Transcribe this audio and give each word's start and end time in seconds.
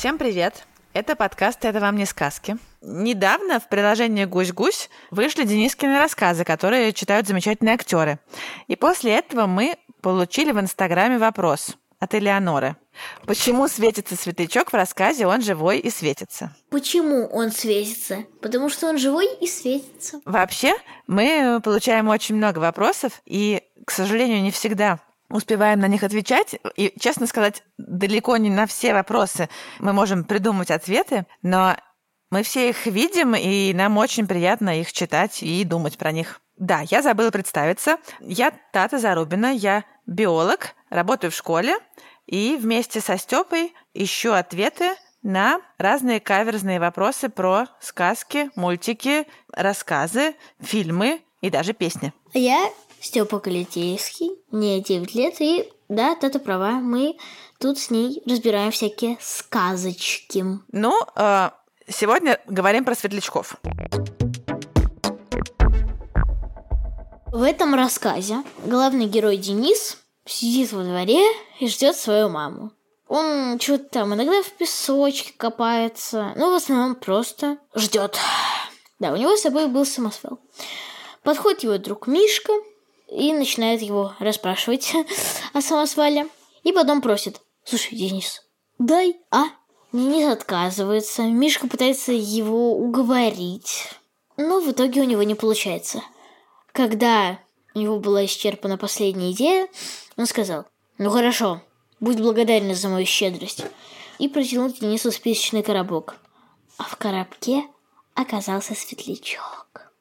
Всем 0.00 0.16
привет! 0.16 0.64
Это 0.94 1.14
подкаст 1.14 1.62
«Это 1.62 1.78
вам 1.78 1.96
не 1.96 2.06
сказки». 2.06 2.56
Недавно 2.80 3.60
в 3.60 3.68
приложении 3.68 4.24
«Гусь-гусь» 4.24 4.88
вышли 5.10 5.44
Денискины 5.44 5.98
рассказы, 5.98 6.42
которые 6.42 6.94
читают 6.94 7.26
замечательные 7.26 7.74
актеры. 7.74 8.18
И 8.66 8.76
после 8.76 9.12
этого 9.12 9.44
мы 9.44 9.76
получили 10.00 10.52
в 10.52 10.58
Инстаграме 10.58 11.18
вопрос 11.18 11.76
от 11.98 12.14
Элеоноры. 12.14 12.76
Почему 13.26 13.68
светится 13.68 14.16
светлячок 14.16 14.72
в 14.72 14.74
рассказе 14.74 15.26
«Он 15.26 15.42
живой 15.42 15.80
и 15.80 15.90
светится»? 15.90 16.56
Почему 16.70 17.26
он 17.26 17.52
светится? 17.52 18.24
Потому 18.40 18.70
что 18.70 18.86
он 18.88 18.96
живой 18.96 19.28
и 19.38 19.46
светится. 19.46 20.22
Вообще, 20.24 20.76
мы 21.08 21.60
получаем 21.62 22.08
очень 22.08 22.36
много 22.36 22.58
вопросов, 22.58 23.20
и, 23.26 23.64
к 23.84 23.90
сожалению, 23.90 24.40
не 24.40 24.50
всегда 24.50 24.98
успеваем 25.30 25.80
на 25.80 25.88
них 25.88 26.02
отвечать. 26.02 26.56
И, 26.76 26.92
честно 27.00 27.26
сказать, 27.26 27.62
далеко 27.78 28.36
не 28.36 28.50
на 28.50 28.66
все 28.66 28.92
вопросы 28.92 29.48
мы 29.78 29.92
можем 29.92 30.24
придумать 30.24 30.70
ответы, 30.70 31.26
но 31.42 31.76
мы 32.30 32.42
все 32.42 32.68
их 32.68 32.86
видим, 32.86 33.34
и 33.34 33.72
нам 33.72 33.96
очень 33.98 34.26
приятно 34.26 34.80
их 34.80 34.92
читать 34.92 35.42
и 35.42 35.64
думать 35.64 35.98
про 35.98 36.12
них. 36.12 36.40
Да, 36.56 36.82
я 36.90 37.02
забыла 37.02 37.30
представиться. 37.30 37.98
Я 38.20 38.52
Тата 38.72 38.98
Зарубина, 38.98 39.52
я 39.52 39.84
биолог, 40.06 40.74
работаю 40.90 41.30
в 41.30 41.34
школе, 41.34 41.76
и 42.26 42.56
вместе 42.60 43.00
со 43.00 43.16
Степой 43.16 43.72
ищу 43.94 44.32
ответы 44.32 44.94
на 45.22 45.60
разные 45.78 46.20
каверзные 46.20 46.78
вопросы 46.78 47.28
про 47.28 47.66
сказки, 47.80 48.50
мультики, 48.54 49.26
рассказы, 49.52 50.34
фильмы 50.60 51.22
и 51.40 51.50
даже 51.50 51.72
песни. 51.72 52.12
Я 52.32 52.70
Степа 53.00 53.40
Калитеевский, 53.40 54.30
мне 54.50 54.82
9 54.82 55.14
лет, 55.14 55.40
и 55.40 55.72
да, 55.88 56.14
Тата 56.14 56.38
права, 56.38 56.72
мы 56.72 57.16
тут 57.58 57.78
с 57.78 57.90
ней 57.90 58.22
разбираем 58.26 58.70
всякие 58.70 59.16
сказочки. 59.20 60.44
Ну, 60.70 61.00
э, 61.16 61.50
сегодня 61.88 62.38
говорим 62.46 62.84
про 62.84 62.94
светлячков. 62.94 63.56
В 67.32 67.42
этом 67.42 67.74
рассказе 67.74 68.42
главный 68.66 69.06
герой 69.06 69.38
Денис 69.38 69.96
сидит 70.26 70.72
во 70.72 70.82
дворе 70.84 71.22
и 71.58 71.68
ждет 71.68 71.96
свою 71.96 72.28
маму. 72.28 72.72
Он 73.08 73.58
что-то 73.58 73.84
там 73.84 74.14
иногда 74.14 74.42
в 74.42 74.52
песочке 74.52 75.32
копается, 75.36 76.32
но 76.36 76.52
в 76.52 76.54
основном 76.54 76.94
просто 76.96 77.56
ждет. 77.74 78.18
Да, 78.98 79.12
у 79.12 79.16
него 79.16 79.34
с 79.36 79.40
собой 79.40 79.68
был 79.68 79.86
самосвал. 79.86 80.38
Подходит 81.22 81.62
его 81.64 81.78
друг 81.78 82.06
Мишка 82.06 82.52
и 83.10 83.32
начинает 83.32 83.82
его 83.82 84.14
расспрашивать 84.18 84.92
о 85.52 85.60
самосвале. 85.60 86.28
И 86.62 86.72
потом 86.72 87.00
просит, 87.00 87.40
слушай, 87.64 87.96
Денис, 87.96 88.42
дай, 88.78 89.16
а? 89.30 89.44
Денис 89.92 90.28
отказывается, 90.28 91.22
Мишка 91.22 91.66
пытается 91.66 92.12
его 92.12 92.76
уговорить, 92.76 93.88
но 94.36 94.60
в 94.60 94.70
итоге 94.70 95.00
у 95.00 95.04
него 95.04 95.22
не 95.24 95.34
получается. 95.34 96.02
Когда 96.72 97.40
у 97.74 97.78
него 97.80 97.98
была 97.98 98.24
исчерпана 98.24 98.78
последняя 98.78 99.32
идея, 99.32 99.68
он 100.16 100.26
сказал, 100.26 100.66
ну 100.98 101.10
хорошо, 101.10 101.62
будь 101.98 102.20
благодарен 102.20 102.74
за 102.74 102.88
мою 102.88 103.06
щедрость. 103.06 103.64
И 104.18 104.28
протянул 104.28 104.70
Денису 104.70 105.10
спичечный 105.10 105.62
коробок. 105.62 106.16
А 106.76 106.84
в 106.84 106.96
коробке 106.96 107.64
оказался 108.14 108.74
светлячок. 108.74 109.92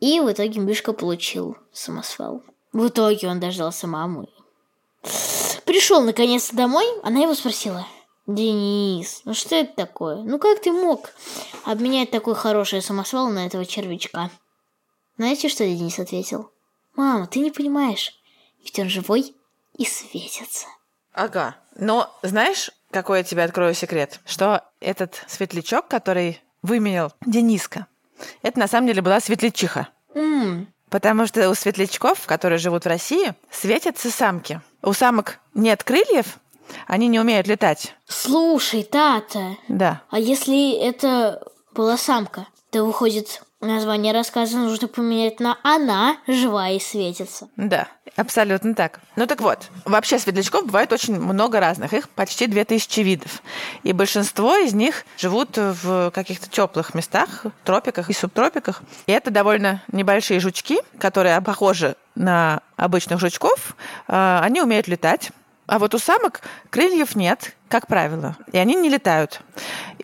И 0.00 0.20
в 0.20 0.30
итоге 0.30 0.60
Мишка 0.60 0.92
получил 0.92 1.56
самосвал. 1.72 2.42
В 2.72 2.88
итоге 2.88 3.28
он 3.28 3.40
дождался 3.40 3.86
мамы. 3.86 4.28
Пришел 5.64 6.02
наконец-то 6.02 6.56
домой, 6.56 6.86
она 7.02 7.20
его 7.20 7.34
спросила. 7.34 7.86
Денис, 8.26 9.22
ну 9.24 9.32
что 9.32 9.56
это 9.56 9.74
такое? 9.74 10.16
Ну 10.16 10.38
как 10.38 10.60
ты 10.60 10.70
мог 10.70 11.10
обменять 11.64 12.10
такой 12.10 12.34
хороший 12.34 12.82
самосвал 12.82 13.30
на 13.30 13.46
этого 13.46 13.64
червячка? 13.64 14.30
Знаете, 15.16 15.48
что 15.48 15.64
Денис 15.64 15.98
ответил? 15.98 16.50
Мама, 16.94 17.26
ты 17.26 17.38
не 17.38 17.50
понимаешь, 17.50 18.12
ведь 18.62 18.78
он 18.78 18.88
живой 18.88 19.34
и 19.76 19.84
светится. 19.86 20.66
Ага. 21.14 21.56
Но 21.74 22.14
знаешь, 22.22 22.70
какой 22.90 23.18
я 23.18 23.24
тебе 23.24 23.44
открою 23.44 23.72
секрет? 23.74 24.20
Что 24.26 24.62
этот 24.80 25.24
светлячок, 25.26 25.88
который 25.88 26.40
выменял 26.62 27.12
Дениска, 27.24 27.86
это 28.42 28.58
на 28.58 28.68
самом 28.68 28.88
деле 28.88 29.00
была 29.00 29.20
светлячиха. 29.20 29.88
М, 30.14 30.72
Потому 30.90 31.26
что 31.26 31.48
у 31.50 31.54
светлячков, 31.54 32.26
которые 32.26 32.58
живут 32.58 32.84
в 32.84 32.88
России, 32.88 33.34
светятся 33.50 34.10
самки. 34.10 34.60
У 34.82 34.92
самок 34.92 35.38
нет 35.54 35.84
крыльев, 35.84 36.38
они 36.86 37.08
не 37.08 37.20
умеют 37.20 37.46
летать. 37.46 37.94
Слушай, 38.06 38.82
Тата, 38.84 39.56
Да. 39.68 40.02
а 40.10 40.18
если 40.18 40.72
это 40.72 41.42
была 41.72 41.96
самка, 41.96 42.46
то 42.70 42.84
выходит 42.84 43.42
название 43.60 44.12
рассказа 44.12 44.56
нужно 44.56 44.88
поменять 44.88 45.40
на 45.40 45.58
«Она 45.62 46.18
живая 46.26 46.74
и 46.74 46.80
светится». 46.80 47.48
Да, 47.56 47.88
абсолютно 48.16 48.74
так. 48.74 49.00
Ну 49.16 49.26
так 49.26 49.40
вот, 49.40 49.68
вообще 49.84 50.18
светлячков 50.18 50.66
бывает 50.66 50.92
очень 50.92 51.18
много 51.18 51.60
разных, 51.60 51.92
их 51.92 52.08
почти 52.08 52.46
2000 52.46 53.00
видов. 53.00 53.42
И 53.82 53.92
большинство 53.92 54.56
из 54.56 54.74
них 54.74 55.04
живут 55.16 55.56
в 55.56 56.10
каких-то 56.12 56.48
теплых 56.48 56.94
местах, 56.94 57.46
тропиках 57.64 58.10
и 58.10 58.12
субтропиках. 58.12 58.82
И 59.06 59.12
это 59.12 59.30
довольно 59.30 59.82
небольшие 59.90 60.40
жучки, 60.40 60.78
которые 60.98 61.40
похожи 61.40 61.96
на 62.14 62.60
обычных 62.76 63.20
жучков. 63.20 63.76
А, 64.06 64.40
Они 64.42 64.60
умеют 64.60 64.88
летать. 64.88 65.30
А 65.66 65.78
вот 65.78 65.94
у 65.94 65.98
самок 65.98 66.40
крыльев 66.70 67.14
нет, 67.14 67.54
как 67.68 67.88
правило, 67.88 68.36
и 68.52 68.56
они 68.56 68.74
не 68.74 68.88
летают. 68.88 69.42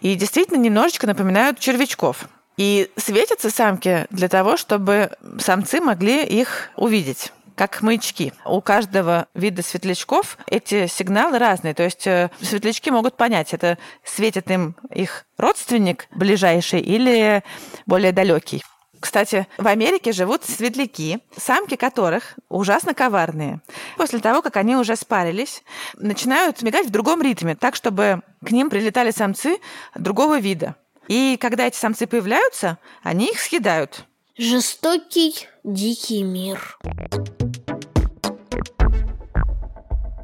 И 0.02 0.14
действительно 0.14 0.58
немножечко 0.58 1.06
напоминают 1.06 1.58
червячков. 1.58 2.28
И 2.56 2.90
светятся 2.96 3.50
самки 3.50 4.06
для 4.10 4.28
того, 4.28 4.56
чтобы 4.56 5.10
самцы 5.38 5.80
могли 5.80 6.24
их 6.24 6.70
увидеть 6.76 7.32
как 7.56 7.82
маячки. 7.82 8.32
У 8.44 8.60
каждого 8.60 9.28
вида 9.34 9.62
светлячков 9.62 10.38
эти 10.46 10.86
сигналы 10.86 11.38
разные. 11.38 11.74
То 11.74 11.84
есть 11.84 12.06
э, 12.06 12.30
светлячки 12.40 12.90
могут 12.90 13.16
понять, 13.16 13.54
это 13.54 13.78
светит 14.02 14.50
им 14.50 14.74
их 14.90 15.24
родственник 15.38 16.08
ближайший 16.10 16.80
или 16.80 17.42
более 17.86 18.12
далекий. 18.12 18.62
Кстати, 19.04 19.46
в 19.58 19.66
Америке 19.66 20.12
живут 20.12 20.44
светляки, 20.44 21.20
самки 21.36 21.76
которых 21.76 22.36
ужасно 22.48 22.94
коварные. 22.94 23.60
После 23.98 24.18
того, 24.18 24.40
как 24.40 24.56
они 24.56 24.76
уже 24.76 24.96
спарились, 24.96 25.62
начинают 25.98 26.62
мигать 26.62 26.86
в 26.86 26.90
другом 26.90 27.20
ритме, 27.20 27.54
так, 27.54 27.74
чтобы 27.74 28.22
к 28.42 28.50
ним 28.50 28.70
прилетали 28.70 29.10
самцы 29.10 29.58
другого 29.94 30.40
вида. 30.40 30.74
И 31.08 31.36
когда 31.40 31.66
эти 31.66 31.76
самцы 31.76 32.06
появляются, 32.06 32.78
они 33.02 33.30
их 33.30 33.40
съедают. 33.40 34.04
Жестокий, 34.36 35.48
дикий 35.62 36.22
мир. 36.22 36.78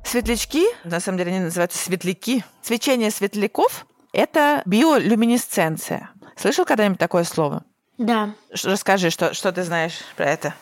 Светлячки, 0.04 0.66
на 0.82 0.98
самом 0.98 1.18
деле 1.18 1.30
они 1.30 1.41
называются 1.41 1.78
светляки. 1.78 2.44
Свечение 2.62 3.10
светляков– 3.10 3.86
это 4.12 4.62
биолюминесценция. 4.66 6.10
Слышал 6.36 6.65
когда-нибудь 6.65 6.98
такое 6.98 7.22
слово? 7.24 7.65
Да. 7.97 8.34
Расскажи, 8.65 9.10
что, 9.10 9.34
что 9.34 9.53
ты 9.53 9.62
знаешь 9.62 9.98
про 10.16 10.24
это. 10.24 10.54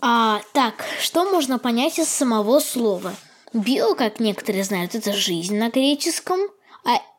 А, 0.00 0.40
так, 0.52 0.84
что 1.00 1.30
можно 1.30 1.58
понять 1.58 1.98
из 1.98 2.08
самого 2.08 2.60
слова? 2.60 3.12
Био, 3.52 3.94
как 3.94 4.20
некоторые 4.20 4.64
знают, 4.64 4.94
это 4.94 5.12
жизнь 5.12 5.58
на 5.58 5.70
греческом, 5.70 6.40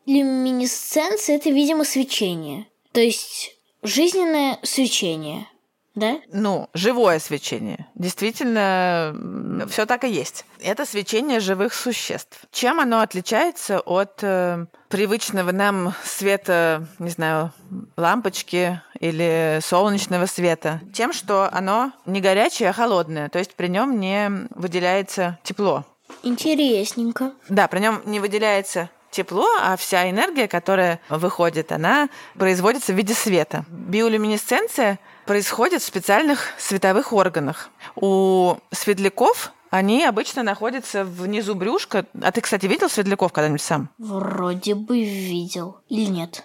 люминесценция– 0.05 1.35
это, 1.37 1.49
видимо, 1.49 1.83
свечение. 1.83 2.67
То 2.91 3.01
есть 3.01 3.55
жизненное 3.83 4.59
свечение, 4.63 5.47
да? 5.95 6.19
Ну, 6.31 6.69
живое 6.73 7.19
свечение. 7.19 7.87
Действительно, 7.95 9.67
все 9.69 9.85
так 9.85 10.03
и 10.03 10.09
есть. 10.09 10.45
Это 10.61 10.85
свечение 10.85 11.39
живых 11.39 11.73
существ. 11.73 12.41
Чем 12.51 12.79
оно 12.79 13.01
отличается 13.01 13.79
от 13.81 14.23
э, 14.23 14.65
привычного 14.87 15.51
нам 15.51 15.93
света, 16.03 16.87
не 16.99 17.09
знаю, 17.09 17.51
лампочки 17.97 18.81
или 18.99 19.59
солнечного 19.61 20.25
света? 20.25 20.81
Тем, 20.93 21.11
что 21.11 21.49
оно 21.51 21.91
не 22.05 22.21
горячее, 22.21 22.69
а 22.69 22.73
холодное. 22.73 23.29
То 23.29 23.39
есть 23.39 23.55
при 23.55 23.67
нем 23.67 23.99
не 23.99 24.47
выделяется 24.51 25.37
тепло. 25.43 25.85
Интересненько. 26.23 27.33
Да, 27.49 27.67
при 27.67 27.79
нем 27.79 28.01
не 28.05 28.19
выделяется 28.19 28.89
тепло, 29.11 29.47
а 29.61 29.75
вся 29.77 30.09
энергия, 30.09 30.47
которая 30.47 30.99
выходит, 31.09 31.71
она 31.71 32.09
производится 32.37 32.93
в 32.93 32.95
виде 32.95 33.13
света. 33.13 33.65
Биолюминесценция 33.69 34.99
происходит 35.25 35.81
в 35.81 35.85
специальных 35.85 36.47
световых 36.57 37.13
органах. 37.13 37.69
У 37.95 38.55
светляков 38.71 39.51
они 39.69 40.03
обычно 40.03 40.43
находятся 40.43 41.03
внизу 41.03 41.53
брюшка. 41.53 42.05
А 42.21 42.31
ты, 42.31 42.41
кстати, 42.41 42.65
видел 42.65 42.89
светляков 42.89 43.31
когда-нибудь 43.31 43.61
сам? 43.61 43.89
Вроде 43.97 44.73
бы 44.75 45.03
видел. 45.03 45.77
Или 45.89 46.05
нет? 46.05 46.43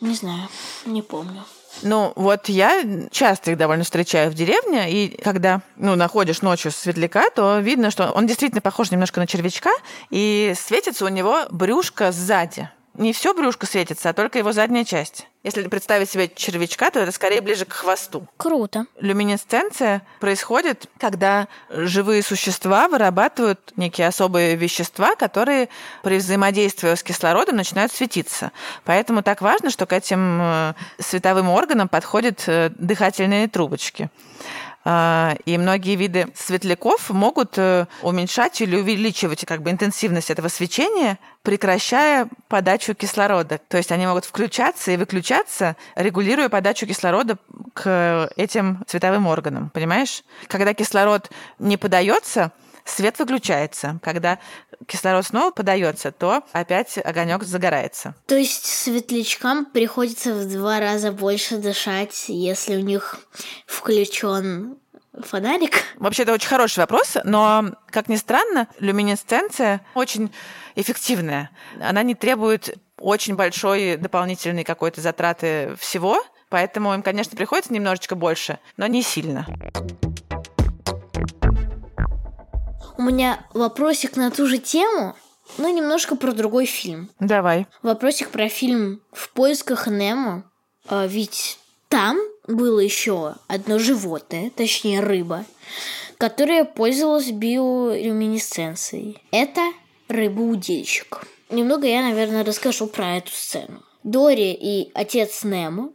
Не 0.00 0.14
знаю, 0.14 0.48
не 0.84 1.02
помню. 1.02 1.44
Ну, 1.82 2.12
вот 2.16 2.48
я 2.48 2.82
часто 3.10 3.50
их 3.50 3.58
довольно 3.58 3.84
встречаю 3.84 4.30
в 4.30 4.34
деревне, 4.34 4.90
и 4.90 5.20
когда, 5.22 5.60
ну, 5.76 5.94
находишь 5.94 6.40
ночью 6.40 6.70
светляка, 6.70 7.28
то 7.30 7.58
видно, 7.58 7.90
что 7.90 8.10
он 8.12 8.26
действительно 8.26 8.62
похож 8.62 8.90
немножко 8.90 9.20
на 9.20 9.26
червячка, 9.26 9.70
и 10.10 10.54
светится 10.56 11.04
у 11.04 11.08
него 11.08 11.44
брюшко 11.50 12.12
сзади 12.12 12.70
не 12.98 13.12
все 13.12 13.34
брюшко 13.34 13.66
светится, 13.66 14.10
а 14.10 14.12
только 14.12 14.38
его 14.38 14.52
задняя 14.52 14.84
часть. 14.84 15.28
Если 15.46 15.62
представить 15.68 16.10
себе 16.10 16.28
червячка, 16.28 16.90
то 16.90 16.98
это 16.98 17.12
скорее 17.12 17.40
ближе 17.40 17.66
к 17.66 17.72
хвосту. 17.72 18.26
Круто. 18.36 18.86
Люминесценция 18.98 20.02
происходит, 20.18 20.88
когда 20.98 21.46
живые 21.70 22.24
существа 22.24 22.88
вырабатывают 22.88 23.72
некие 23.76 24.08
особые 24.08 24.56
вещества, 24.56 25.14
которые 25.14 25.68
при 26.02 26.16
взаимодействии 26.16 26.92
с 26.92 27.04
кислородом 27.04 27.54
начинают 27.54 27.92
светиться. 27.92 28.50
Поэтому 28.84 29.22
так 29.22 29.40
важно, 29.40 29.70
что 29.70 29.86
к 29.86 29.92
этим 29.92 30.40
э, 30.42 30.74
световым 30.98 31.48
органам 31.48 31.88
подходят 31.88 32.42
э, 32.48 32.70
дыхательные 32.76 33.46
трубочки. 33.46 34.10
А, 34.88 35.34
и 35.46 35.58
многие 35.58 35.96
виды 35.96 36.28
светляков 36.36 37.10
могут 37.10 37.58
э, 37.58 37.86
уменьшать 38.02 38.60
или 38.60 38.76
увеличивать 38.76 39.44
как 39.44 39.60
бы, 39.60 39.72
интенсивность 39.72 40.30
этого 40.30 40.46
свечения, 40.46 41.18
прекращая 41.42 42.28
подачу 42.46 42.94
кислорода. 42.94 43.58
То 43.66 43.78
есть 43.78 43.90
они 43.90 44.06
могут 44.06 44.26
включаться 44.26 44.92
и 44.92 44.96
выключаться, 44.96 45.74
регулируя 45.96 46.48
подачу 46.48 46.86
кислорода 46.86 47.36
к 47.74 48.30
этим 48.36 48.84
световым 48.86 49.26
органам. 49.26 49.70
Понимаешь? 49.70 50.22
Когда 50.46 50.72
кислород 50.72 51.32
не 51.58 51.76
подается, 51.76 52.52
свет 52.88 53.18
выключается. 53.18 53.98
Когда 54.02 54.38
кислород 54.86 55.26
снова 55.26 55.50
подается, 55.50 56.12
то 56.12 56.42
опять 56.52 56.98
огонек 56.98 57.42
загорается. 57.42 58.14
То 58.26 58.36
есть 58.36 58.66
светлячкам 58.66 59.66
приходится 59.66 60.34
в 60.34 60.50
два 60.50 60.80
раза 60.80 61.12
больше 61.12 61.58
дышать, 61.58 62.24
если 62.28 62.76
у 62.76 62.80
них 62.80 63.18
включен 63.66 64.78
фонарик? 65.22 65.82
Вообще, 65.96 66.22
это 66.22 66.32
очень 66.32 66.48
хороший 66.48 66.80
вопрос, 66.80 67.16
но, 67.24 67.72
как 67.90 68.08
ни 68.08 68.16
странно, 68.16 68.68
люминесценция 68.78 69.80
очень 69.94 70.32
эффективная. 70.74 71.50
Она 71.80 72.02
не 72.02 72.14
требует 72.14 72.76
очень 72.98 73.34
большой 73.34 73.96
дополнительной 73.96 74.64
какой-то 74.64 75.00
затраты 75.00 75.74
всего, 75.78 76.22
поэтому 76.48 76.94
им, 76.94 77.02
конечно, 77.02 77.36
приходится 77.36 77.72
немножечко 77.72 78.14
больше, 78.14 78.58
но 78.76 78.86
не 78.86 79.02
сильно. 79.02 79.46
У 82.98 83.02
меня 83.02 83.44
вопросик 83.52 84.16
на 84.16 84.30
ту 84.30 84.46
же 84.46 84.58
тему, 84.58 85.14
но 85.58 85.68
немножко 85.68 86.16
про 86.16 86.32
другой 86.32 86.66
фильм. 86.66 87.10
Давай. 87.20 87.66
Вопросик 87.82 88.30
про 88.30 88.48
фильм 88.48 89.02
«В 89.12 89.30
поисках 89.32 89.86
Немо». 89.86 90.44
А, 90.88 91.06
ведь 91.06 91.58
там 91.88 92.18
было 92.46 92.80
еще 92.80 93.34
одно 93.48 93.78
животное, 93.78 94.50
точнее 94.50 95.00
рыба, 95.00 95.44
которая 96.18 96.64
пользовалась 96.64 97.30
биолюминесценцией. 97.30 99.22
Это 99.30 99.60
рыба-удильщик. 100.08 101.26
Немного 101.50 101.86
я, 101.86 102.02
наверное, 102.02 102.44
расскажу 102.44 102.86
про 102.86 103.18
эту 103.18 103.30
сцену. 103.30 103.82
Дори 104.02 104.52
и 104.52 104.90
отец 104.94 105.44
Немо 105.44 105.92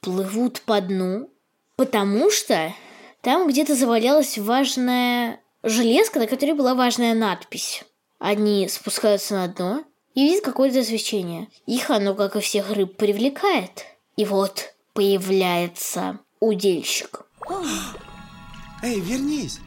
плывут 0.00 0.60
по 0.62 0.80
дну, 0.80 1.30
потому 1.76 2.30
что 2.30 2.72
там 3.20 3.48
где-то 3.48 3.74
завалялась 3.74 4.36
важная 4.36 5.40
железка, 5.62 6.18
на 6.18 6.26
которой 6.26 6.54
была 6.54 6.74
важная 6.74 7.14
надпись. 7.14 7.84
Они 8.18 8.68
спускаются 8.68 9.34
на 9.34 9.48
дно 9.48 9.84
и 10.14 10.22
видят 10.22 10.44
какое-то 10.44 10.84
свечение. 10.84 11.48
Их 11.66 11.90
оно, 11.90 12.14
как 12.14 12.36
и 12.36 12.40
всех 12.40 12.70
рыб, 12.70 12.96
привлекает. 12.96 13.84
И 14.16 14.24
вот 14.24 14.74
появляется 14.92 16.18
удильщик. 16.40 17.22
Эй, 18.82 18.98
вернись! 18.98 19.60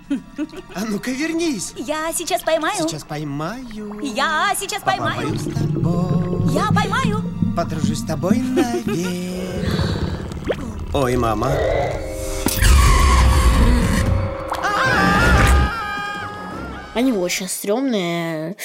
А 0.76 0.84
ну-ка, 0.86 1.12
вернись! 1.12 1.74
Я 1.78 2.12
сейчас 2.14 2.44
поймаю. 2.44 2.76
Сейчас 2.76 3.06
поймаю. 3.06 4.00
Я 4.02 4.54
сейчас 4.60 4.84
поймаю. 4.84 5.34
С 5.40 5.46
тобой. 5.46 6.54
Я 6.54 6.68
поймаю. 6.68 7.24
Подружусь 7.56 8.00
с 8.00 8.06
тобой 8.06 8.40
навек. 8.40 9.70
Ой, 10.94 11.16
мама. 11.16 11.52
Они 16.96 17.12
очень 17.12 17.50
стрёмные. 17.50 18.56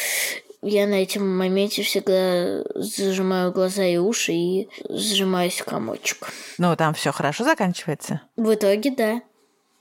Я 0.62 0.86
на 0.86 1.02
этом 1.02 1.36
моменте 1.36 1.82
всегда 1.82 2.62
зажимаю 2.76 3.50
глаза 3.50 3.82
и 3.84 3.96
уши 3.96 4.32
и 4.32 4.68
сжимаюсь 4.88 5.60
в 5.60 5.64
комочек. 5.64 6.28
Ну, 6.58 6.76
там 6.76 6.94
все 6.94 7.10
хорошо 7.10 7.42
заканчивается. 7.42 8.20
В 8.36 8.54
итоге, 8.54 8.92
да. 8.92 9.20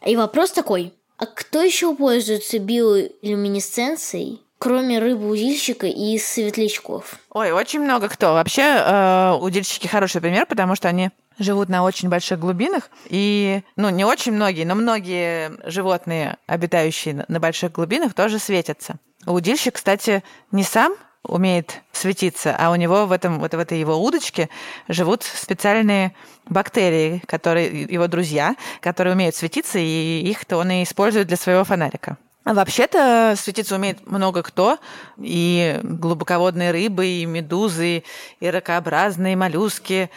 И 0.04 0.16
вопрос 0.16 0.51
такой. 0.51 0.94
А 1.18 1.28
кто 1.28 1.62
еще 1.62 1.96
пользуется 1.96 2.57
биолюминесценцией, 2.57 4.42
кроме 4.57 4.98
рыбы-удильщика 4.98 5.86
и 5.86 6.18
светлячков? 6.18 7.19
Ой, 7.30 7.52
очень 7.52 7.81
много 7.81 8.10
кто. 8.10 8.34
Вообще, 8.34 8.63
э, 8.63 9.38
удильщики 9.40 9.86
хороший 9.86 10.22
пример, 10.22 10.48
потому 10.48 10.75
что 10.75 10.88
они 10.88 11.12
живут 11.39 11.69
на 11.69 11.83
очень 11.83 12.09
больших 12.09 12.39
глубинах. 12.39 12.89
И, 13.07 13.63
ну, 13.75 13.89
не 13.89 14.06
очень 14.06 14.33
многие, 14.33 14.65
но 14.65 14.75
многие 14.75 15.53
животные, 15.69 16.38
обитающие 16.45 17.25
на- 17.27 17.39
больших 17.39 17.71
глубинах, 17.71 18.13
тоже 18.13 18.38
светятся. 18.39 18.95
Удильщик, 19.25 19.75
кстати, 19.75 20.24
не 20.51 20.63
сам 20.63 20.94
умеет 21.24 21.81
светиться, 21.91 22.56
а 22.57 22.71
у 22.71 22.75
него 22.75 23.06
в, 23.06 23.12
этом, 23.12 23.39
вот 23.39 23.53
в 23.53 23.59
этой 23.59 23.80
его 23.80 23.97
удочке 23.97 24.50
живут 24.88 25.24
специальные 25.24 26.13
бактерии, 26.45 27.21
которые 27.25 27.83
его 27.83 28.07
друзья, 28.07 28.56
которые 28.81 29.13
умеют 29.13 29.35
светиться, 29.35 29.80
и 29.80 30.21
их-то 30.21 30.57
он 30.57 30.71
и 30.71 30.83
использует 30.83 31.27
для 31.27 31.38
своего 31.38 31.63
фонарика. 31.63 32.18
А 32.45 32.53
Вообще-то 32.53 33.35
светиться 33.38 33.75
умеет 33.75 34.09
много 34.09 34.42
кто, 34.42 34.80
и 35.18 35.80
глубоководные 35.83 36.71
рыбы, 36.71 37.06
и 37.06 37.25
медузы, 37.25 38.03
и 38.39 38.50
ракообразные 38.50 39.35
моллюски, 39.35 40.09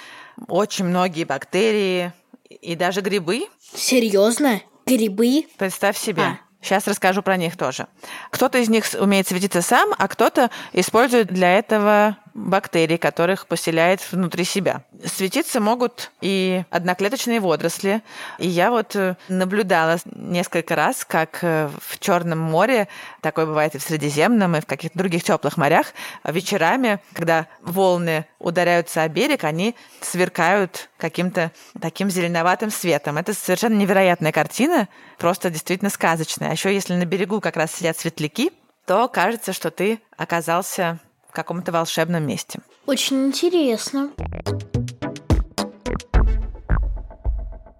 очень 0.49 0.84
многие 0.84 1.25
бактерии, 1.25 2.12
и 2.49 2.76
даже 2.76 3.00
грибы. 3.00 3.49
Серьезно? 3.75 4.61
Грибы? 4.87 5.46
Представь 5.58 5.96
себе. 5.96 6.22
А. 6.22 6.38
Сейчас 6.61 6.87
расскажу 6.87 7.22
про 7.22 7.37
них 7.37 7.56
тоже. 7.56 7.88
Кто-то 8.30 8.58
из 8.58 8.68
них 8.68 8.84
умеет 8.99 9.26
светиться 9.26 9.62
сам, 9.62 9.92
а 9.99 10.06
кто-то 10.06 10.50
использует 10.72 11.26
для 11.26 11.58
этого 11.58 12.16
бактерий, 12.34 12.98
которых 12.98 13.46
поселяет 13.46 14.00
внутри 14.10 14.44
себя. 14.44 14.84
Светиться 15.04 15.60
могут 15.60 16.10
и 16.20 16.64
одноклеточные 16.70 17.40
водоросли. 17.40 18.02
И 18.38 18.48
я 18.48 18.70
вот 18.70 18.96
э, 18.96 19.16
наблюдала 19.28 19.98
несколько 20.14 20.74
раз, 20.74 21.04
как 21.04 21.38
э, 21.42 21.68
в 21.80 21.98
Черном 21.98 22.38
море, 22.38 22.88
такое 23.20 23.46
бывает 23.46 23.74
и 23.74 23.78
в 23.78 23.82
Средиземном, 23.82 24.56
и 24.56 24.60
в 24.60 24.66
каких-то 24.66 24.98
других 24.98 25.24
теплых 25.24 25.56
морях, 25.56 25.88
вечерами, 26.24 27.00
когда 27.12 27.46
волны 27.60 28.26
ударяются 28.38 29.02
о 29.02 29.08
берег, 29.08 29.44
они 29.44 29.74
сверкают 30.00 30.88
каким-то 30.98 31.52
таким 31.80 32.10
зеленоватым 32.10 32.70
светом. 32.70 33.18
Это 33.18 33.34
совершенно 33.34 33.74
невероятная 33.74 34.32
картина, 34.32 34.88
просто 35.18 35.50
действительно 35.50 35.90
сказочная. 35.90 36.50
А 36.50 36.52
еще 36.52 36.72
если 36.72 36.94
на 36.94 37.04
берегу 37.04 37.40
как 37.40 37.56
раз 37.56 37.72
сидят 37.72 37.98
светляки, 37.98 38.52
то 38.86 39.08
кажется, 39.08 39.52
что 39.52 39.70
ты 39.70 40.00
оказался 40.16 40.98
в 41.32 41.34
каком-то 41.34 41.72
волшебном 41.72 42.26
месте. 42.26 42.60
Очень 42.84 43.28
интересно. 43.28 44.10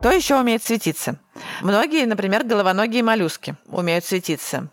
Кто 0.01 0.11
еще 0.11 0.41
умеет 0.41 0.63
светиться? 0.63 1.17
Многие, 1.61 2.07
например, 2.07 2.45
головоногие 2.45 3.03
моллюски 3.03 3.57
умеют 3.69 4.07
светиться. 4.07 4.69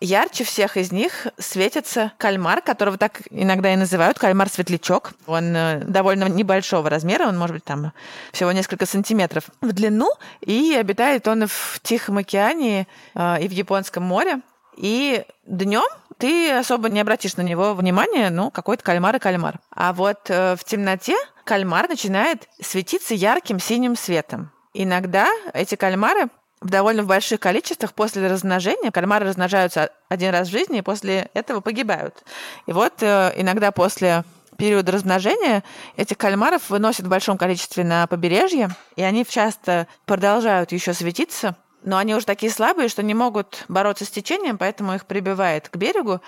Ярче 0.00 0.44
всех 0.44 0.78
из 0.78 0.90
них 0.90 1.26
светится 1.38 2.12
кальмар, 2.16 2.62
которого 2.62 2.96
так 2.96 3.20
иногда 3.30 3.72
и 3.74 3.76
называют 3.76 4.18
кальмар-светлячок. 4.18 5.12
Он 5.26 5.54
э, 5.54 5.84
довольно 5.84 6.28
небольшого 6.30 6.88
размера, 6.88 7.28
он 7.28 7.38
может 7.38 7.54
быть 7.54 7.64
там 7.64 7.92
всего 8.32 8.50
несколько 8.52 8.86
сантиметров 8.86 9.44
в 9.60 9.72
длину, 9.72 10.10
и 10.40 10.74
обитает 10.74 11.28
он 11.28 11.46
в 11.46 11.78
Тихом 11.82 12.16
океане 12.16 12.88
э, 13.14 13.42
и 13.42 13.48
в 13.48 13.52
Японском 13.52 14.02
море. 14.02 14.40
И 14.76 15.24
днем 15.46 15.84
ты 16.22 16.52
особо 16.52 16.88
не 16.88 17.00
обратишь 17.00 17.36
на 17.36 17.42
него 17.42 17.74
внимания, 17.74 18.30
ну, 18.30 18.52
какой-то 18.52 18.84
кальмар 18.84 19.16
и 19.16 19.18
кальмар. 19.18 19.58
А 19.74 19.92
вот 19.92 20.30
э, 20.30 20.54
в 20.54 20.62
темноте 20.62 21.16
кальмар 21.42 21.88
начинает 21.88 22.48
светиться 22.60 23.12
ярким 23.12 23.58
синим 23.58 23.96
светом. 23.96 24.52
Иногда 24.72 25.28
эти 25.52 25.74
кальмары 25.74 26.28
в 26.60 26.70
довольно 26.70 27.02
больших 27.02 27.40
количествах 27.40 27.92
после 27.92 28.28
размножения. 28.28 28.92
Кальмары 28.92 29.26
размножаются 29.26 29.90
один 30.08 30.30
раз 30.30 30.46
в 30.46 30.52
жизни 30.52 30.78
и 30.78 30.82
после 30.82 31.28
этого 31.34 31.60
погибают. 31.60 32.22
И 32.66 32.72
вот 32.72 33.02
э, 33.02 33.32
иногда 33.34 33.72
после 33.72 34.22
периода 34.56 34.92
размножения 34.92 35.64
этих 35.96 36.18
кальмаров 36.18 36.70
выносят 36.70 37.06
в 37.06 37.08
большом 37.08 37.36
количестве 37.36 37.82
на 37.82 38.06
побережье, 38.06 38.70
и 38.94 39.02
они 39.02 39.26
часто 39.26 39.88
продолжают 40.06 40.70
еще 40.70 40.94
светиться, 40.94 41.56
но 41.84 41.98
они 41.98 42.14
уже 42.14 42.26
такие 42.26 42.50
слабые, 42.52 42.88
что 42.88 43.02
не 43.02 43.14
могут 43.14 43.64
бороться 43.68 44.04
с 44.04 44.10
течением, 44.10 44.58
поэтому 44.58 44.94
их 44.94 45.06
прибивает 45.06 45.68
к 45.68 45.76
берегу. 45.76 46.20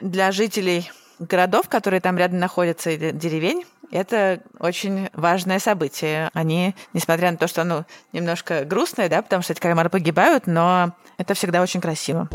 Для 0.00 0.32
жителей 0.32 0.90
городов, 1.18 1.68
которые 1.68 2.00
там 2.00 2.18
рядом 2.18 2.38
находятся, 2.38 2.90
или 2.90 3.12
деревень, 3.12 3.64
это 3.90 4.40
очень 4.58 5.10
важное 5.12 5.58
событие. 5.58 6.30
Они, 6.32 6.74
несмотря 6.92 7.30
на 7.30 7.36
то, 7.36 7.46
что 7.46 7.62
оно 7.62 7.84
немножко 8.12 8.64
грустное, 8.64 9.08
да, 9.08 9.22
потому 9.22 9.42
что 9.42 9.52
эти 9.52 9.60
кальмары 9.60 9.90
погибают, 9.90 10.46
но 10.46 10.92
это 11.18 11.34
всегда 11.34 11.62
очень 11.62 11.80
красиво. 11.80 12.28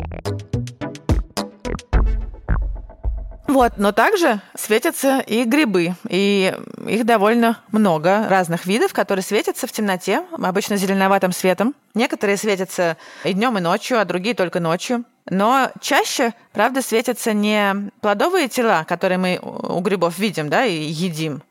Вот, 3.48 3.78
но 3.78 3.92
также 3.92 4.42
светятся 4.54 5.20
и 5.20 5.44
грибы, 5.44 5.94
и 6.06 6.54
их 6.86 7.06
довольно 7.06 7.58
много 7.72 8.28
разных 8.28 8.66
видов, 8.66 8.92
которые 8.92 9.22
светятся 9.22 9.66
в 9.66 9.72
темноте, 9.72 10.22
обычно 10.32 10.76
зеленоватым 10.76 11.32
светом. 11.32 11.74
Некоторые 11.94 12.36
светятся 12.36 12.98
и 13.24 13.32
днем, 13.32 13.56
и 13.56 13.62
ночью, 13.62 13.98
а 13.98 14.04
другие 14.04 14.34
только 14.34 14.60
ночью. 14.60 15.04
Но 15.30 15.70
чаще, 15.80 16.34
правда, 16.52 16.82
светятся 16.82 17.32
не 17.32 17.90
плодовые 18.02 18.48
тела, 18.48 18.84
которые 18.86 19.16
мы 19.16 19.40
у 19.42 19.80
грибов 19.80 20.18
видим, 20.18 20.50
да, 20.50 20.66
и 20.66 20.84
едим, 20.84 21.42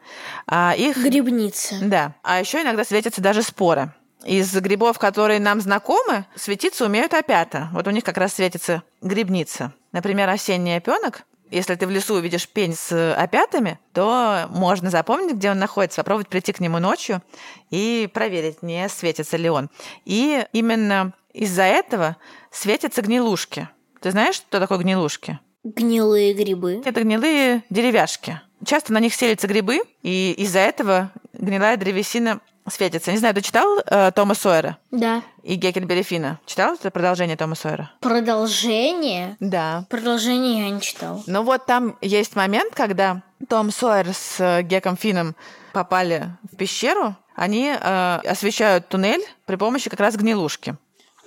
а 0.46 0.76
их... 0.78 0.98
Грибница. 0.98 1.78
Да. 1.82 2.14
А 2.22 2.40
еще 2.40 2.62
иногда 2.62 2.84
светятся 2.84 3.22
даже 3.22 3.42
споры. 3.42 3.92
Из 4.24 4.54
грибов, 4.56 5.00
которые 5.00 5.40
нам 5.40 5.62
знакомы, 5.62 6.26
светиться 6.36 6.86
умеют 6.86 7.16
опята. 7.16 7.70
Вот 7.72 7.88
у 7.88 7.92
них 7.92 8.04
как 8.04 8.18
раз 8.18 8.34
светится 8.34 8.84
грибница. 9.02 9.74
Например, 9.92 10.30
осенний 10.30 10.76
опенок 10.76 11.24
если 11.52 11.76
ты 11.76 11.88
в 11.88 11.90
лесу 11.90 12.16
увидишь 12.16 12.48
пень 12.48 12.76
с 12.76 13.14
опятами, 13.14 13.80
то 13.94 14.48
можно 14.50 14.90
запомнить, 14.90 15.36
где 15.36 15.52
он 15.52 15.60
находится, 15.60 16.02
попробовать 16.02 16.30
прийти 16.30 16.54
к 16.54 16.60
нему 16.60 16.80
ночью 16.80 17.22
и 17.70 18.10
проверить, 18.14 18.62
не 18.64 18.88
светится 18.90 19.38
ли 19.38 19.50
он. 19.50 19.70
И 20.06 20.46
именно 20.54 21.14
из-за 21.34 21.64
этого 21.64 22.18
светятся 22.52 23.02
гнилушки. 23.02 23.70
Ты 24.02 24.12
знаешь, 24.12 24.36
что 24.36 24.60
такое 24.60 24.78
гнилушки? 24.80 25.40
Гнилые 25.64 26.34
грибы. 26.34 26.82
Это 26.86 27.02
гнилые 27.02 27.64
деревяшки. 27.70 28.42
Часто 28.66 28.94
на 28.94 29.00
них 29.00 29.14
селятся 29.14 29.48
грибы, 29.48 29.82
и 30.02 30.34
из-за 30.38 30.60
этого 30.60 31.12
гнилая 31.34 31.78
древесина 31.78 32.42
светится. 32.70 33.12
Не 33.12 33.18
знаю, 33.18 33.34
ты 33.36 33.42
читал 33.42 33.80
э, 33.86 34.12
Тома 34.12 34.34
Сойера 34.36 34.78
Да. 34.92 35.22
и 35.44 35.56
Геккельбери 35.56 36.04
Финна? 36.04 36.40
Читал 36.46 36.76
это 36.76 36.92
продолжение 36.92 37.38
Тома 37.38 37.56
Сойера? 37.56 37.92
Продолжение? 38.02 39.36
Да. 39.40 39.86
Продолжение 39.90 40.66
я 40.66 40.70
не 40.70 40.82
читал. 40.82 41.24
Ну 41.28 41.44
вот 41.44 41.66
там 41.66 41.98
есть 42.02 42.36
момент, 42.36 42.74
когда 42.74 43.22
Том 43.50 43.72
Сойер 43.72 44.14
с 44.14 44.40
э, 44.40 44.62
Геком 44.64 44.98
Финном 44.98 45.36
попали 45.74 46.28
в 46.52 46.56
пещеру, 46.56 47.16
они 47.36 47.70
э, 47.70 48.16
освещают 48.26 48.88
туннель 48.88 49.24
при 49.46 49.56
помощи 49.56 49.90
как 49.90 50.00
раз 50.00 50.16
гнилушки. 50.16 50.76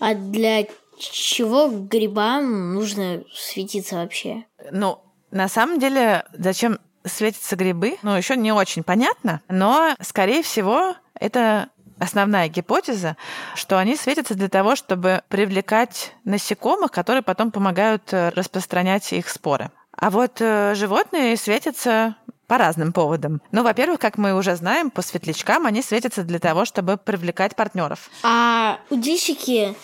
А 0.00 0.14
для 0.14 0.66
чего 0.98 1.68
грибам 1.68 2.74
нужно 2.74 3.22
светиться 3.34 3.96
вообще? 3.96 4.44
Ну, 4.70 5.00
на 5.30 5.48
самом 5.48 5.78
деле, 5.78 6.24
зачем 6.32 6.78
светятся 7.04 7.56
грибы, 7.56 7.96
ну, 8.02 8.16
еще 8.16 8.36
не 8.36 8.52
очень 8.52 8.82
понятно, 8.82 9.40
но, 9.48 9.94
скорее 10.00 10.42
всего, 10.42 10.94
это 11.20 11.68
основная 12.00 12.48
гипотеза, 12.48 13.16
что 13.54 13.78
они 13.78 13.94
светятся 13.94 14.34
для 14.34 14.48
того, 14.48 14.74
чтобы 14.74 15.22
привлекать 15.28 16.14
насекомых, 16.24 16.90
которые 16.90 17.22
потом 17.22 17.52
помогают 17.52 18.12
э, 18.12 18.30
распространять 18.30 19.12
их 19.12 19.28
споры. 19.28 19.70
А 19.92 20.10
вот 20.10 20.40
э, 20.40 20.74
животные 20.74 21.36
светятся 21.36 22.16
по 22.46 22.58
разным 22.58 22.92
поводам. 22.92 23.40
Ну, 23.52 23.62
во-первых, 23.62 24.00
как 24.00 24.18
мы 24.18 24.34
уже 24.34 24.56
знаем, 24.56 24.90
по 24.90 25.02
светлячкам 25.02 25.66
они 25.66 25.82
светятся 25.82 26.24
для 26.24 26.40
того, 26.40 26.64
чтобы 26.64 26.96
привлекать 26.96 27.54
партнеров. 27.54 28.10
А 28.24 28.80
удильщики, 28.88 29.76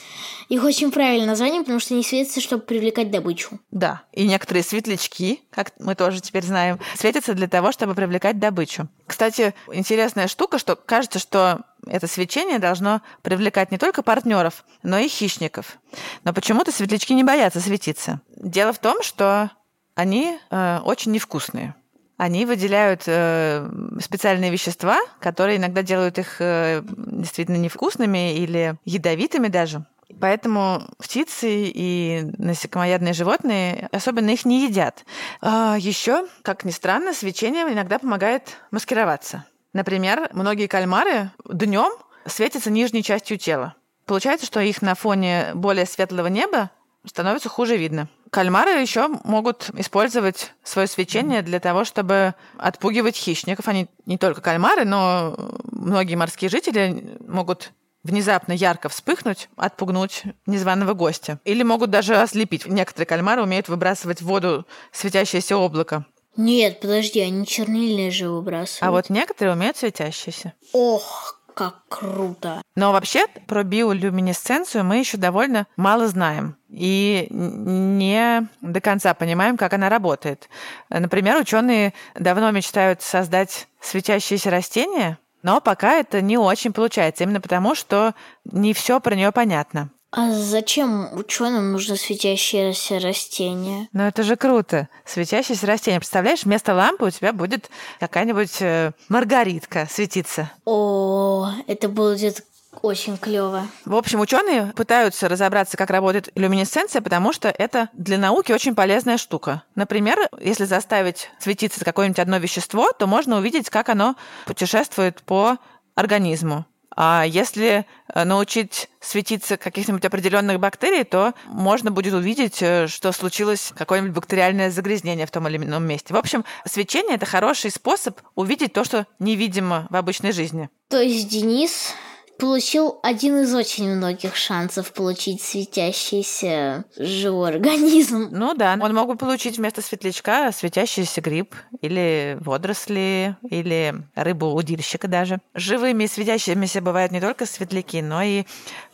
их 0.48 0.62
очень 0.62 0.92
правильное 0.92 1.26
название, 1.26 1.60
потому 1.60 1.80
что 1.80 1.94
они 1.94 2.02
светятся, 2.02 2.40
чтобы 2.40 2.62
привлекать 2.62 3.10
добычу. 3.10 3.58
Да. 3.70 4.02
И 4.12 4.26
некоторые 4.26 4.62
светлячки, 4.62 5.40
как 5.50 5.72
мы 5.78 5.94
тоже 5.94 6.20
теперь 6.20 6.44
знаем, 6.44 6.78
светятся 6.94 7.34
для 7.34 7.48
того, 7.48 7.72
чтобы 7.72 7.94
привлекать 7.94 8.38
добычу. 8.38 8.88
Кстати, 9.06 9.54
интересная 9.72 10.28
штука, 10.28 10.58
что 10.58 10.76
кажется, 10.76 11.18
что 11.18 11.62
это 11.86 12.06
свечение 12.06 12.58
должно 12.58 13.02
привлекать 13.22 13.70
не 13.70 13.78
только 13.78 14.02
партнеров, 14.02 14.64
но 14.82 14.98
и 14.98 15.08
хищников. 15.08 15.78
Но 16.24 16.32
почему-то 16.32 16.72
светлячки 16.72 17.14
не 17.14 17.24
боятся 17.24 17.60
светиться. 17.60 18.20
Дело 18.36 18.72
в 18.72 18.78
том, 18.78 19.02
что 19.02 19.50
они 19.94 20.38
э, 20.50 20.78
очень 20.84 21.12
невкусные. 21.12 21.74
Они 22.16 22.46
выделяют 22.46 23.02
э, 23.06 23.68
специальные 24.00 24.50
вещества, 24.50 24.98
которые 25.20 25.58
иногда 25.58 25.82
делают 25.82 26.18
их 26.18 26.36
э, 26.40 26.82
действительно 26.86 27.56
невкусными 27.56 28.36
или 28.36 28.76
ядовитыми 28.84 29.48
даже. 29.48 29.84
Поэтому 30.20 30.82
птицы 30.98 31.70
и 31.74 32.24
насекомоядные 32.38 33.12
животные 33.12 33.88
особенно 33.92 34.30
их 34.30 34.44
не 34.44 34.64
едят. 34.64 35.04
А 35.40 35.76
еще, 35.78 36.26
как 36.42 36.64
ни 36.64 36.70
странно, 36.70 37.12
свечение 37.12 37.64
иногда 37.64 37.98
помогает 37.98 38.56
маскироваться. 38.70 39.44
Например, 39.72 40.30
многие 40.32 40.68
кальмары 40.68 41.30
днем 41.44 41.92
светятся 42.24 42.70
нижней 42.70 43.02
частью 43.02 43.36
тела. 43.36 43.74
Получается, 44.06 44.46
что 44.46 44.60
их 44.60 44.80
на 44.80 44.94
фоне 44.94 45.50
более 45.54 45.86
светлого 45.86 46.28
неба 46.28 46.70
становится 47.04 47.48
хуже 47.48 47.76
видно. 47.76 48.08
Кальмары 48.30 48.70
еще 48.80 49.08
могут 49.24 49.70
использовать 49.74 50.52
свое 50.62 50.88
свечение 50.88 51.42
для 51.42 51.60
того, 51.60 51.84
чтобы 51.84 52.34
отпугивать 52.58 53.16
хищников. 53.16 53.68
Они 53.68 53.88
не 54.04 54.18
только 54.18 54.40
кальмары, 54.40 54.84
но 54.84 55.36
многие 55.70 56.14
морские 56.16 56.48
жители 56.48 57.18
могут 57.26 57.72
внезапно 58.06 58.52
ярко 58.52 58.88
вспыхнуть, 58.88 59.48
отпугнуть 59.56 60.24
незваного 60.46 60.94
гостя. 60.94 61.38
Или 61.44 61.62
могут 61.62 61.90
даже 61.90 62.16
ослепить. 62.16 62.66
Некоторые 62.66 63.06
кальмары 63.06 63.42
умеют 63.42 63.68
выбрасывать 63.68 64.22
в 64.22 64.26
воду 64.26 64.66
светящееся 64.92 65.56
облако. 65.56 66.06
Нет, 66.36 66.80
подожди, 66.80 67.20
они 67.20 67.46
чернильные 67.46 68.10
же 68.10 68.28
выбрасывают. 68.28 68.82
А 68.82 68.90
вот 68.90 69.10
некоторые 69.10 69.54
умеют 69.54 69.78
светящиеся. 69.78 70.52
Ох, 70.72 71.40
как 71.54 71.76
круто. 71.88 72.60
Но 72.74 72.92
вообще 72.92 73.26
про 73.46 73.62
биолюминесценцию 73.62 74.84
мы 74.84 74.98
еще 74.98 75.16
довольно 75.16 75.66
мало 75.76 76.06
знаем 76.06 76.56
и 76.68 77.26
не 77.30 78.46
до 78.60 78.82
конца 78.82 79.14
понимаем, 79.14 79.56
как 79.56 79.72
она 79.72 79.88
работает. 79.88 80.50
Например, 80.90 81.38
ученые 81.38 81.94
давно 82.14 82.50
мечтают 82.50 83.00
создать 83.00 83.68
светящиеся 83.80 84.50
растения, 84.50 85.18
но 85.46 85.60
пока 85.60 85.94
это 85.94 86.20
не 86.20 86.36
очень 86.36 86.72
получается, 86.72 87.22
именно 87.22 87.40
потому, 87.40 87.76
что 87.76 88.16
не 88.44 88.72
все 88.72 88.98
про 88.98 89.14
нее 89.14 89.30
понятно. 89.30 89.90
А 90.10 90.32
зачем 90.32 91.08
ученым 91.16 91.70
нужно 91.70 91.94
светящееся 91.94 92.98
растение? 92.98 93.88
Ну 93.92 94.02
это 94.02 94.24
же 94.24 94.34
круто. 94.34 94.88
Светящееся 95.04 95.68
растение. 95.68 96.00
Представляешь, 96.00 96.42
вместо 96.42 96.74
лампы 96.74 97.04
у 97.04 97.10
тебя 97.10 97.32
будет 97.32 97.70
какая-нибудь 98.00 98.60
э, 98.60 98.90
маргаритка 99.08 99.86
светиться. 99.88 100.50
О, 100.64 101.48
это 101.68 101.88
будет 101.88 102.44
очень 102.82 103.16
клево. 103.16 103.66
В 103.84 103.94
общем, 103.94 104.20
ученые 104.20 104.72
пытаются 104.74 105.28
разобраться, 105.28 105.76
как 105.76 105.90
работает 105.90 106.30
люминесценция, 106.34 107.02
потому 107.02 107.32
что 107.32 107.48
это 107.48 107.88
для 107.92 108.18
науки 108.18 108.52
очень 108.52 108.74
полезная 108.74 109.18
штука. 109.18 109.62
Например, 109.74 110.18
если 110.40 110.64
заставить 110.64 111.30
светиться 111.38 111.84
какое-нибудь 111.84 112.18
одно 112.18 112.38
вещество, 112.38 112.92
то 112.92 113.06
можно 113.06 113.38
увидеть, 113.38 113.70
как 113.70 113.88
оно 113.88 114.16
путешествует 114.46 115.22
по 115.22 115.58
организму. 115.94 116.66
А 116.98 117.24
если 117.26 117.84
э, 118.14 118.24
научить 118.24 118.88
светиться 119.00 119.58
каких-нибудь 119.58 120.04
определенных 120.06 120.58
бактерий, 120.58 121.04
то 121.04 121.34
можно 121.46 121.90
будет 121.90 122.14
увидеть, 122.14 122.62
э, 122.62 122.86
что 122.86 123.12
случилось 123.12 123.72
какое-нибудь 123.76 124.14
бактериальное 124.14 124.70
загрязнение 124.70 125.26
в 125.26 125.30
том 125.30 125.46
или 125.46 125.58
ином 125.58 125.84
месте. 125.84 126.14
В 126.14 126.16
общем, 126.16 126.46
свечение– 126.64 127.14
это 127.16 127.26
хороший 127.26 127.70
способ 127.70 128.18
увидеть 128.34 128.72
то, 128.72 128.82
что 128.82 129.06
невидимо 129.18 129.86
в 129.90 129.96
обычной 129.96 130.32
жизни. 130.32 130.70
То 130.88 130.98
есть 130.98 131.28
Денис 131.28 131.92
получил 132.38 133.00
один 133.02 133.40
из 133.42 133.54
очень 133.54 133.88
многих 133.88 134.36
шансов 134.36 134.92
получить 134.92 135.42
светящийся 135.42 136.84
живой 136.96 137.50
организм. 137.50 138.28
Ну 138.36 138.54
да, 138.54 138.78
он 138.80 138.94
мог 138.94 139.08
бы 139.08 139.16
получить 139.16 139.56
вместо 139.56 139.82
светлячка 139.82 140.52
светящийся 140.52 141.20
гриб 141.20 141.54
или 141.80 142.36
водоросли, 142.40 143.36
или 143.48 143.94
рыбу-удильщика 144.14 145.08
даже. 145.08 145.40
Живыми 145.54 146.04
и 146.04 146.08
светящимися 146.08 146.80
бывают 146.80 147.12
не 147.12 147.20
только 147.20 147.46
светляки, 147.46 148.02
но 148.02 148.22
и 148.22 148.44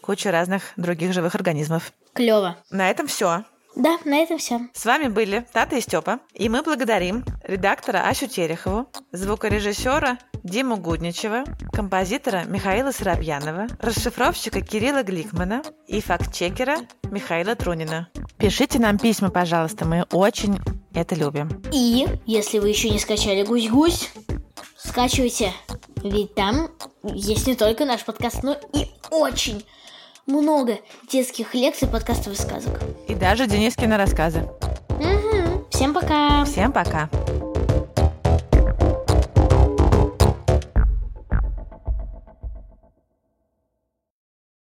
куча 0.01 0.31
разных 0.31 0.63
других 0.77 1.13
живых 1.13 1.35
организмов. 1.35 1.93
Клево. 2.15 2.57
На 2.71 2.91
этом 2.91 3.07
все. 3.07 3.45
Да, 3.75 3.99
на 4.05 4.19
этом 4.19 4.39
все. 4.39 4.61
С 4.75 4.85
вами 4.85 5.09
были 5.09 5.47
Тата 5.53 5.77
и 5.77 5.81
Степа, 5.81 6.21
и 6.35 6.49
мы 6.49 6.63
благодарим 6.63 7.25
редактора 7.43 8.07
Асю 8.09 8.27
Терехову, 8.27 8.87
звукорежиссера 9.13 10.19
Диму 10.43 10.77
Гудничева, 10.77 11.45
композитора 11.73 12.45
Михаила 12.47 12.91
Соробьянова, 12.91 13.69
расшифровщика 13.79 14.61
Кирилла 14.61 15.03
Гликмана 15.03 15.63
и 15.87 16.01
фактчекера 16.01 16.79
Михаила 17.05 17.55
Трунина. 17.55 18.09
Пишите 18.39 18.79
нам 18.79 18.99
письма, 18.99 19.31
пожалуйста, 19.31 19.85
мы 19.85 20.05
очень 20.11 20.59
это 20.95 21.15
любим. 21.15 21.63
И, 21.73 22.07
если 22.27 22.59
вы 22.59 22.71
еще 22.71 22.91
не 22.91 22.99
скачали 22.99 23.45
«Гусь-гусь», 23.45 24.11
скачивайте. 24.77 25.53
Ведь 26.03 26.35
там 26.35 26.69
есть 27.05 27.47
не 27.47 27.55
только 27.55 27.85
наш 27.85 28.05
подкаст, 28.05 28.43
но 28.43 28.57
и 28.75 28.89
очень 29.11 29.65
много 30.27 30.79
детских 31.11 31.55
лекций, 31.55 31.89
подкастов 31.89 32.33
и 32.33 32.37
сказок. 32.37 32.81
И 33.09 33.15
даже 33.15 33.47
Денискины 33.47 33.97
рассказы. 33.97 34.49
Мгм. 34.91 35.67
Всем 35.71 35.95
пока! 35.95 36.45
Всем 36.45 36.73
пока! 36.73 37.09